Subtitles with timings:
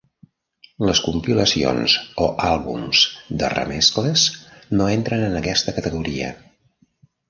[0.89, 3.03] Les compilacions o àlbums
[3.45, 4.27] de remescles
[4.79, 6.37] no entren en aquesta categoria.